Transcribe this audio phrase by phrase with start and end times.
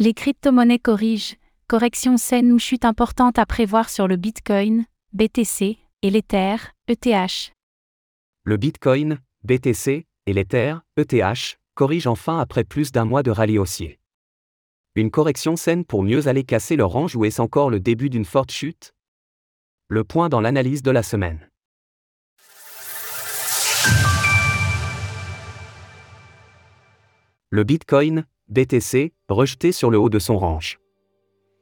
[0.00, 1.34] Les crypto-monnaies corrigent,
[1.66, 6.54] correction saine ou chute importante à prévoir sur le Bitcoin, BTC, et l'Ether,
[6.86, 7.52] ETH.
[8.44, 13.98] Le Bitcoin, BTC, et l'Ether, ETH, corrigent enfin après plus d'un mois de rallye haussier.
[14.94, 18.24] Une correction saine pour mieux aller casser leur range ou est-ce encore le début d'une
[18.24, 18.92] forte chute?
[19.88, 21.50] Le point dans l'analyse de la semaine.
[27.50, 30.80] Le Bitcoin, BTC, rejeté sur le haut de son range.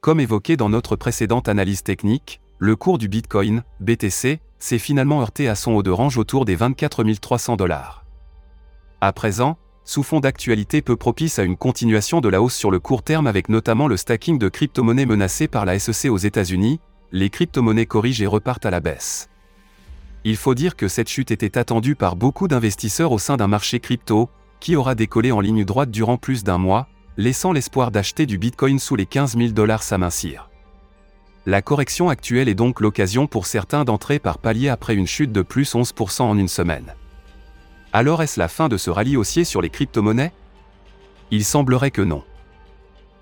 [0.00, 5.46] Comme évoqué dans notre précédente analyse technique, le cours du Bitcoin, BTC, s'est finalement heurté
[5.46, 8.04] à son haut de range autour des 24 300 dollars.
[9.00, 12.80] À présent, sous fond d'actualité peu propice à une continuation de la hausse sur le
[12.80, 16.80] court terme avec notamment le stacking de crypto-monnaies menacées par la SEC aux États-Unis,
[17.12, 19.30] les crypto-monnaies corrigent et repartent à la baisse.
[20.24, 23.78] Il faut dire que cette chute était attendue par beaucoup d'investisseurs au sein d'un marché
[23.78, 24.28] crypto,
[24.60, 28.78] qui aura décollé en ligne droite durant plus d'un mois, laissant l'espoir d'acheter du Bitcoin
[28.78, 30.48] sous les 15 000 dollars s'amincir.
[31.46, 35.42] La correction actuelle est donc l'occasion pour certains d'entrer par palier après une chute de
[35.42, 36.94] plus 11% en une semaine.
[37.92, 40.32] Alors est-ce la fin de ce rallye haussier sur les crypto-monnaies?
[41.30, 42.22] Il semblerait que non.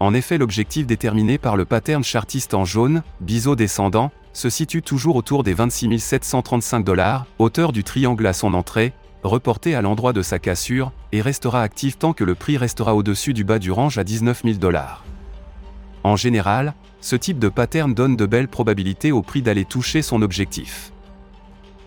[0.00, 5.16] En effet, l'objectif déterminé par le pattern chartiste en jaune, biseau descendant, se situe toujours
[5.16, 8.92] autour des 26 735 dollars, hauteur du triangle à son entrée,
[9.26, 13.34] reporté à l'endroit de sa cassure, et restera actif tant que le prix restera au-dessus
[13.34, 15.04] du bas du range à 19 000 dollars.
[16.04, 20.22] En général, ce type de pattern donne de belles probabilités au prix d'aller toucher son
[20.22, 20.92] objectif.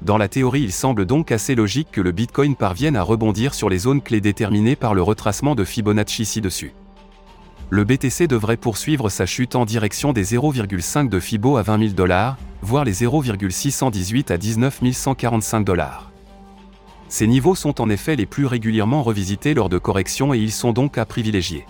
[0.01, 3.69] Dans la théorie, il semble donc assez logique que le Bitcoin parvienne à rebondir sur
[3.69, 6.73] les zones clés déterminées par le retracement de Fibonacci ci-dessus.
[7.69, 11.93] Le BTC devrait poursuivre sa chute en direction des 0,5 de Fibo à 20 000
[11.93, 16.08] dollars, voire les 0,618 à 19 145 dollars.
[17.09, 20.73] Ces niveaux sont en effet les plus régulièrement revisités lors de corrections et ils sont
[20.73, 21.65] donc à privilégier.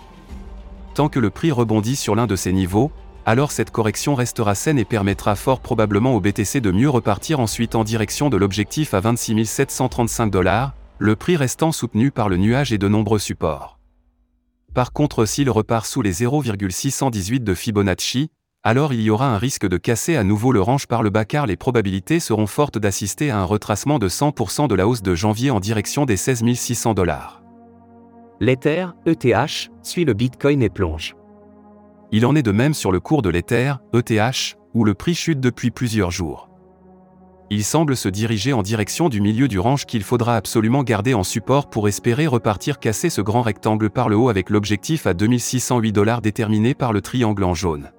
[0.94, 2.92] Tant que le prix rebondit sur l'un de ces niveaux,
[3.24, 7.74] alors cette correction restera saine et permettra fort probablement au BTC de mieux repartir ensuite
[7.74, 12.72] en direction de l'objectif à 26 735 dollars, le prix restant soutenu par le nuage
[12.72, 13.78] et de nombreux supports.
[14.74, 18.30] Par contre s'il repart sous les 0,618 de Fibonacci,
[18.62, 21.24] alors il y aura un risque de casser à nouveau le range par le bas
[21.24, 25.14] car les probabilités seront fortes d'assister à un retracement de 100% de la hausse de
[25.14, 27.42] janvier en direction des 16 600 dollars.
[28.38, 31.16] L'Ether, ETH, suit le Bitcoin et plonge.
[32.12, 35.40] Il en est de même sur le cours de l'Ether, ETH, où le prix chute
[35.40, 36.50] depuis plusieurs jours.
[37.48, 41.24] Il semble se diriger en direction du milieu du range qu'il faudra absolument garder en
[41.24, 45.92] support pour espérer repartir casser ce grand rectangle par le haut avec l'objectif à 2608
[45.92, 47.90] dollars déterminé par le triangle en jaune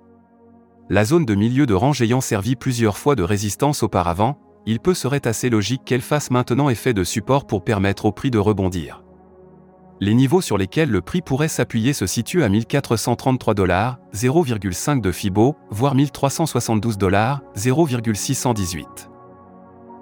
[0.91, 4.94] la zone de milieu de range ayant servi plusieurs fois de résistance auparavant, il peut
[4.94, 9.02] serait assez logique qu'elle fasse maintenant effet de support pour permettre au prix de rebondir.
[10.02, 15.13] Les niveaux sur lesquels le prix pourrait s'appuyer se situent à 1433 dollars, 0,5 de
[15.13, 19.09] Fibo, voire 1372 dollars, 0,618.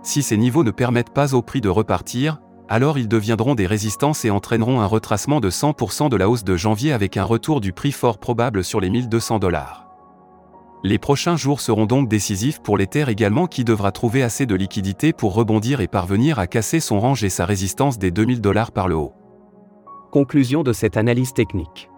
[0.02, 4.26] Si ces niveaux ne permettent pas au prix de repartir, alors ils deviendront des résistances
[4.26, 7.74] et entraîneront un retracement de 100% de la hausse de janvier avec un retour du
[7.74, 9.89] prix fort probable sur les 1200 dollars.
[10.82, 15.12] Les prochains jours seront donc décisifs pour l'Ether également qui devra trouver assez de liquidité
[15.12, 18.88] pour rebondir et parvenir à casser son range et sa résistance des 2000 dollars par
[18.88, 19.14] le haut.
[20.12, 21.90] Conclusion de cette analyse technique.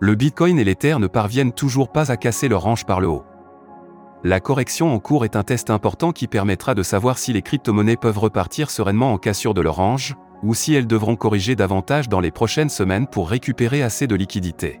[0.00, 3.24] Le Bitcoin et l'Ether ne parviennent toujours pas à casser leur range par le haut.
[4.24, 7.96] La correction en cours est un test important qui permettra de savoir si les crypto-monnaies
[7.96, 12.20] peuvent repartir sereinement en cassure de leur range, ou si elles devront corriger davantage dans
[12.20, 14.80] les prochaines semaines pour récupérer assez de liquidité.